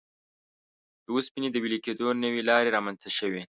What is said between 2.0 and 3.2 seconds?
نوې لارې رامنځته